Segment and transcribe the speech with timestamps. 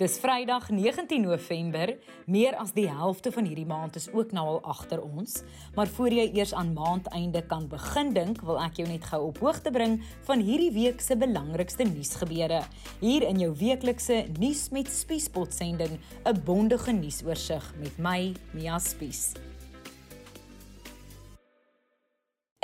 [0.00, 1.90] Dis Vrydag 19 November.
[2.24, 5.42] Meer as die helfte van hierdie maand is ook nou al agter ons.
[5.76, 9.42] Maar voor jy eers aan maandeinde kan begin dink, wil ek jou net gou op
[9.44, 12.62] hoogte bring van hierdie week se belangrikste nuusgebeure.
[13.02, 19.34] Hier in jou weeklikse nuus met Spiespot sending, 'n bondige nuusoorseig met my, Mia Spies.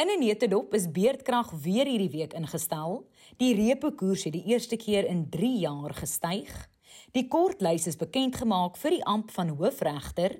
[0.00, 3.04] In 'n netedop is beerdkrag weer hierdie week ingestel.
[3.36, 6.68] Die repo koers het die eerste keer in 3 jaar gestyg.
[7.16, 10.34] Die kortlys is bekend gemaak vir die amp van hoofregter.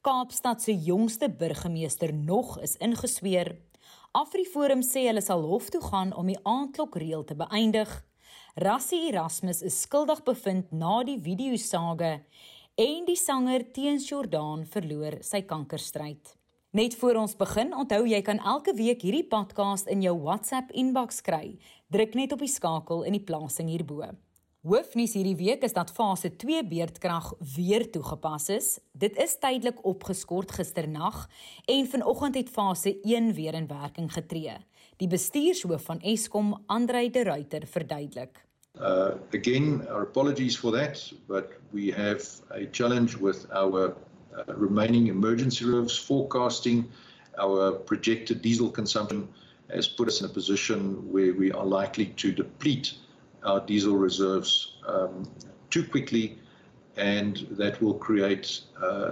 [0.00, 3.58] Kaapstad se jongste burgemeester nog is ingesweer.
[4.16, 7.90] Afriforum sê hulle sal hof toe gaan om die aandklokreël te beëindig.
[8.56, 12.14] Rassie Erasmus is skuldig bevind na die videosage
[12.78, 16.32] en die sanger Teens Jordaan verloor sy kankerstryd.
[16.72, 21.20] Net voor ons begin, onthou jy kan elke week hierdie podcast in jou WhatsApp inbox
[21.20, 21.58] kry.
[21.92, 24.08] Druk net op die skakel in die plasing hierbo.
[24.66, 28.80] Hoofnuus hierdie week is dat fase 2 beerdkrag weer toegepas is.
[28.90, 31.28] Dit is tydelik opgeskort gisternag
[31.70, 34.56] en vanoggend het fase 1 weer in werking getree.
[34.98, 38.42] Die bestuurshoof van Eskom, Andrei de Ruyter, verduidelik.
[38.74, 45.08] Uh again, our apologies for that, but we have a challenge with our uh, remaining
[45.08, 46.84] emergency reserves forecasting.
[47.38, 49.28] Our projected diesel consumption
[49.68, 52.98] has put us in a position where we are likely to deplete
[53.42, 55.26] our diesel reserves um,
[55.70, 56.38] too quickly,
[56.96, 59.10] and that will create uh,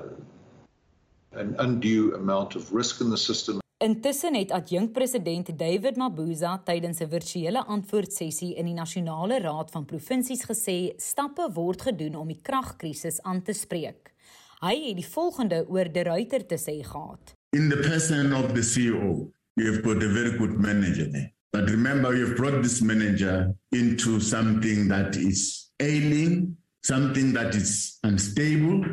[1.32, 3.60] an undue amount of risk in the system.
[3.78, 10.44] Intussen het adjunkpresident David Mabuza tydens 'n virtuele antwoordsessie in die Nasionale Raad van Provinsies
[10.44, 14.14] gesê stappe word gedoen om die kragkrisis aan te spreek.
[14.60, 17.34] Hy het die volgende oor De Ruyter te sê gehad.
[17.52, 21.35] In the person of the CEO, you have got a very good manager there.
[21.52, 28.84] But remember, you've brought this manager into something that is ailing, something that is unstable,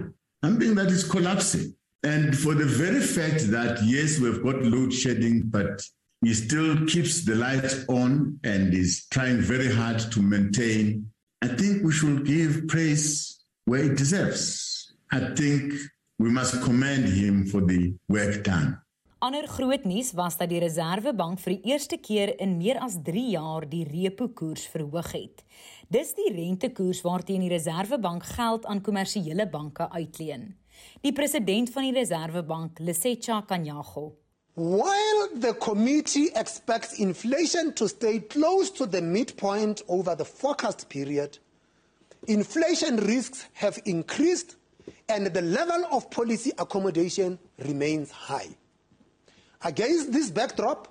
[0.44, 1.76] something that is collapsing.
[2.04, 5.82] And for the very fact that, yes, we've got load shedding, but
[6.22, 11.10] he still keeps the lights on and is trying very hard to maintain,
[11.42, 14.94] I think we should give praise where it deserves.
[15.12, 15.74] I think
[16.20, 18.80] we must commend him for the work done.
[19.24, 23.22] Ander groot nuus was dat die Reserwebank vir die eerste keer in meer as 3
[23.32, 25.44] jaar die repo koers verhoog het.
[25.88, 30.50] Dis die rentekoers waarteen die Reserwebank geld aan kommersiële banke uitleen.
[31.08, 34.12] Die president van die Reserwebank, Lesetja Kanyago,
[34.56, 41.40] While the committee expects inflation to stay close to the midpoint over the forecast period,
[42.26, 44.58] inflation risks have increased
[45.08, 48.52] and the level of policy accommodation remains high.
[49.66, 50.90] Against this backdrop,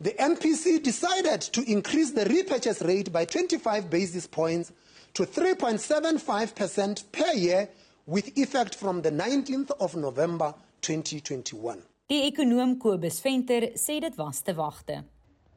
[0.00, 4.70] the MPC decided to increase the repurchase rate by 25 basis points
[5.14, 7.68] to 3.75% per year
[8.06, 11.82] with effect from the 19th of November 2021.
[12.06, 15.02] Die ekonom Kobus Venter sê dit was te wagte.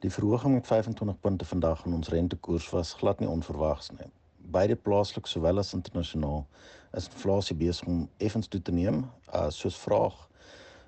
[0.01, 4.09] Die verhoging met 25 punte vandag in ons rentekoers was glad nie onverwags nie.
[4.37, 6.47] Beide plaaslik sowel as internasionaal
[6.97, 9.03] is inflasie besig om effens toe te neem,
[9.33, 10.26] uh, soos vraag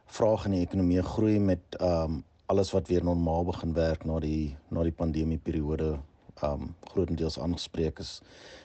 [0.10, 4.20] vraag in die ekonomie groei met ehm um, alles wat weer normaal begin werk na
[4.20, 6.00] die na die pandemie periode
[6.42, 8.22] ehm um, grootendeels aangespreek is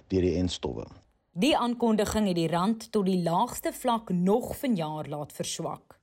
[0.08, 0.86] deur die enstowwe.
[1.34, 5.93] Die aankondiging het die rand tot die laagste vlak nog vanjaar laat verswak.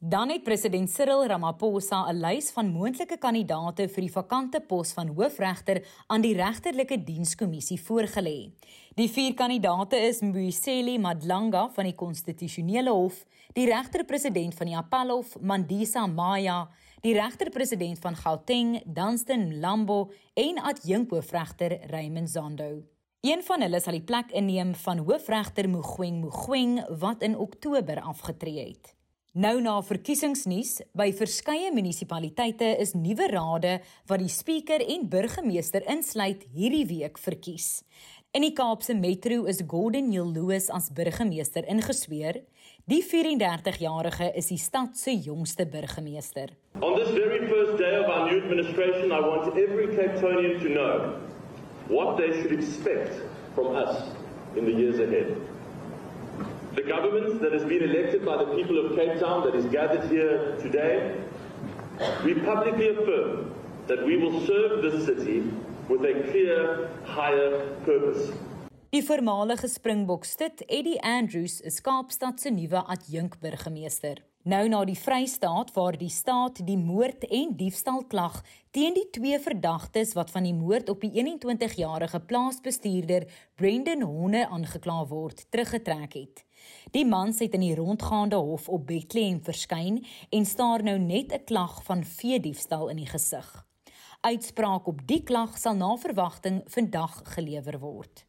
[0.00, 5.08] Dan het president Cyril Ramaphosa 'n lys van moontlike kandidaate vir die vakante pos van
[5.08, 8.52] hoofregter aan die regterlike dienskommissie voorgelê.
[8.94, 15.40] Die vier kandidaate is Mbuyiseli Madlanga van die konstitusionele hof, die regter-president van die Appelhof,
[15.40, 16.68] Mandisa Maya,
[17.00, 22.82] die regter-president van Gauteng, Dunstan Lambo en adjunkhoofregter Raymond Zondo.
[23.20, 28.68] Een van hulle sal die plek inneem van hoofregter Mogoeng Mogoeng wat in Oktober afgetree
[28.68, 28.97] het.
[29.38, 33.76] Nou na verkiesingsnuus, by verskeie munisipaliteite is nuwe rade
[34.10, 37.84] wat die spreker en burgemeester insluit hierdie week verkies.
[38.34, 42.40] In die Kaapse Metro is Gordon Lewis as burgemeester ingesweer.
[42.90, 46.50] Die 34-jarige is die stad se jongste burgemeester.
[46.82, 51.14] On this very first day of our new administration, I want every Capetonian to know
[51.86, 53.22] what they should expect
[53.54, 54.02] from us
[54.56, 55.57] in the years ahead.
[56.78, 60.04] The government that has been elected by the people of Cape Town that is gathered
[60.12, 61.12] here today,
[62.24, 63.50] we publicly affirm
[63.88, 65.42] that we will serve this city
[65.88, 67.50] with a clear higher
[67.84, 68.30] purpose.
[68.90, 74.22] Die voormalige Springbok stit Eddie Andrews is Kaapstad se nuwe adjunkburgemeester.
[74.46, 78.38] Nou na die Vrystaat waar die staat die moord en diefstal klag
[78.70, 83.26] teen die twee verdagtes wat van die moord op die 21-jarige plaasbestuurder
[83.58, 86.47] Brendan Honne aangekla word, teruggetrek het.
[86.90, 91.44] Die man het in die rondgaande hof op Bethlehem verskyn en staar nou net 'n
[91.44, 93.66] klag van veediefstal in die gesig.
[94.20, 98.24] Uitspraak op die klag sal na verwagting vandag gelewer word.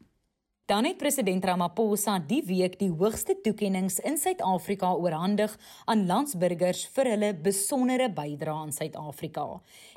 [0.70, 5.56] Dan het president Ramaphosa die week die hoogste toekenninge in Suid-Afrika oorhandig
[5.90, 9.48] aan landsburgers vir hulle besondere bydrae aan Suid-Afrika.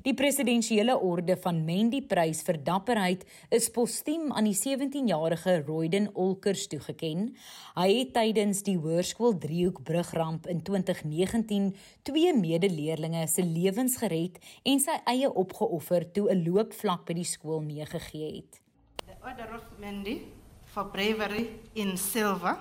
[0.01, 3.21] Die presidensiële orde van Mendi Prys vir dapperheid
[3.53, 7.29] is postuum aan die 17-jarige Royden Olkers toegeken.
[7.77, 14.81] Hy het tydens die Hoërskool Driehoek Brugramp in 2019 twee medeleerlinge se lewens gered en
[14.81, 18.63] sy eie opgeoffer toe 'n loopvlak by die skool meegegee het.
[19.05, 20.41] The order of Mendi
[20.73, 22.57] for bravery in silver,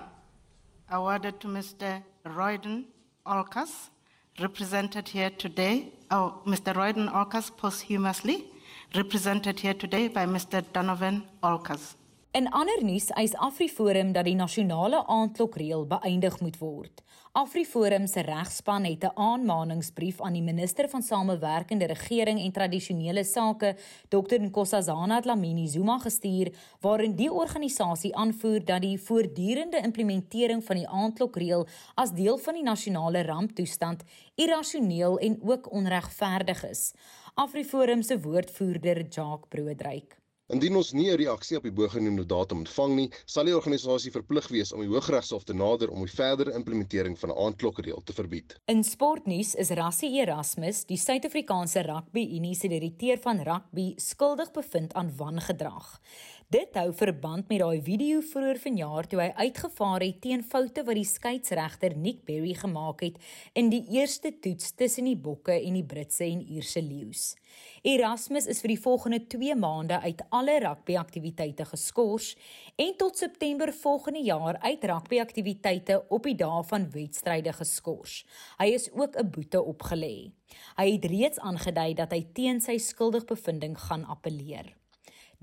[0.91, 2.03] awarded to Mr.
[2.23, 2.85] Royden
[3.25, 3.89] Olkas,
[4.39, 6.75] represented here today, oh, Mr.
[6.75, 8.45] Royden Olkas posthumously,
[8.95, 10.63] represented here today by Mr.
[10.73, 11.95] Donovan Olkas.
[12.33, 17.03] In ander nuus eis AfriForum dat die nasionale aandklokreël beëindig moet word.
[17.37, 23.75] AfriForum se regspan het 'n aanmaningsbrief aan die minister van Samewerkende Regering en Tradisionele Sake,
[24.09, 26.49] Dr Nkosazana Dlamini Zuma gestuur,
[26.81, 32.63] waarin die organisasie aanvoer dat die voortdurende implementering van die aandklokreël as deel van die
[32.63, 34.03] nasionale ramptoestand
[34.35, 36.93] irrasioneel en ook onregverdig is.
[37.33, 42.95] AfriForum se woordvoerder, Jacques Broodryk Indien ons nie 'n reaksie op die bogenoemde datum ontvang
[42.95, 47.15] nie, sal die organisasie verplig wees om die Hooggeregshof te nader om die verdere implementering
[47.19, 48.59] van 'n aandklokreël te verbied.
[48.67, 54.93] In sportnuus is Rassie Erasmus, die Suid-Afrikaanse Rugby Unie se direkteur van rugby, skuldig bevind
[54.93, 56.01] aan wangedrag.
[56.51, 60.97] Dit hou verband met daai video vroeër vanjaar toe hy uitgevaar het teen foute wat
[60.99, 63.15] die skeieregter Nick Berry gemaak het
[63.55, 67.23] in die eerste toets tussen die Bokke en die Britse en Ierse leeu's.
[67.87, 72.35] Erasmus is vir die volgende 2 maande uit alle rugbyaktiwiteite geskort
[72.75, 78.25] en tot September volgende jaar uit rugbyaktiwiteite op die dae van wedstryde geskort.
[78.59, 80.31] Hy is ook 'n boete opgelê.
[80.75, 84.73] Hy het reeds aangedui dat hy teen sy skuldigbevindings gaan appeleer.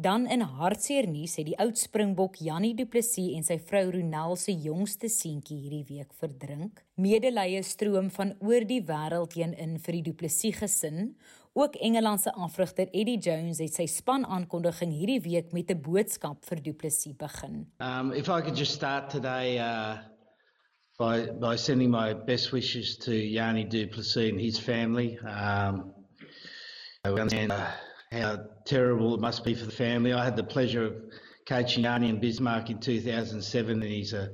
[0.00, 4.36] Dan in hartseer nuus het die oud Springbok Jannie Du Plessis en sy vrou Ronel
[4.40, 6.78] se jongste seentjie hierdie week verdrink.
[6.96, 11.10] Medelee stroom van oor die wêreld heen in vir die Du Plessis gesin.
[11.52, 16.48] Ook Engeland se afrigter Eddie Jones het sy span aankondiging hierdie week met 'n boodskap
[16.48, 17.66] vir Du Plessis begin.
[17.80, 19.98] Um if I could just start today uh
[20.96, 25.18] by by sending my best wishes to Jannie Du Plessis and his family.
[25.18, 25.92] Um
[27.04, 27.68] and uh,
[28.12, 30.12] how terrible it must be for the family.
[30.12, 30.94] I had the pleasure of
[31.46, 34.30] coaching Arnie and Bismarck in 2007, and he's a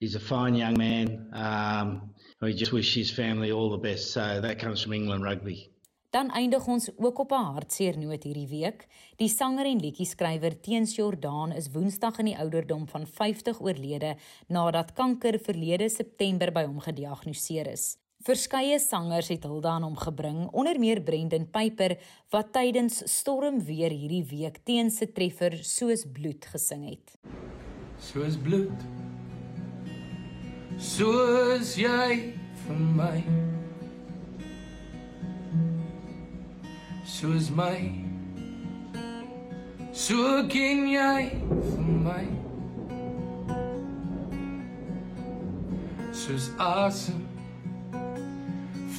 [0.00, 1.30] he's a fine young man.
[1.32, 2.10] Um,
[2.40, 4.12] we just wish his family all the best.
[4.12, 5.70] So that comes from England Rugby.
[6.10, 8.86] Dan eindig ons ook op 'n hartseer noot hierdie week.
[9.16, 14.16] Die sanger en liedjie-skrywer Teens Jordaan is Woensdag in die ouderdom van 50 oorlede
[14.48, 17.96] nadat kanker verlede September by hom gediagnoseer is.
[18.20, 21.94] Verskeie sangers het hulde aan hom gebring, onder meer Brendan Piper
[22.28, 27.14] wat tydens Stormweer hierdie week teen se treffer soos bloed gesing het.
[27.96, 28.84] Soos bloed.
[30.76, 32.36] Soos jy
[32.66, 33.24] vir my.
[37.08, 37.80] Soos my.
[39.96, 42.22] So ken jy vir my.
[46.12, 47.30] Soos asem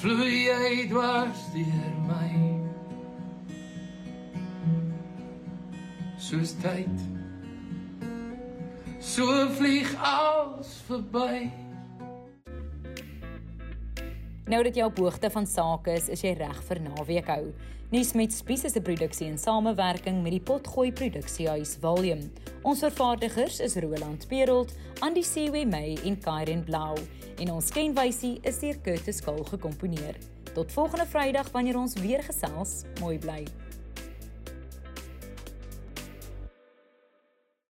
[0.02, 2.30] vloei jy dwars deur my.
[6.18, 7.08] Soos tyd.
[9.02, 11.61] So vlieg alles verby
[14.52, 17.54] Nou dat jy op hoogte van sake is, is jy reg vir naweek hou.
[17.92, 22.30] Nuus met Spies is 'n produksie in samewerking met die Potgooi Produksiehuis Volume.
[22.62, 26.98] Ons vervaardigers is Roland Perolt, Andy Sewe May en Kairen Blau
[27.40, 30.18] en ons skenwysie is deur Curtis Kul gekomponeer.
[30.54, 32.84] Tot volgende Vrydag wanneer ons weer gesels.
[33.00, 33.61] Mooi bly.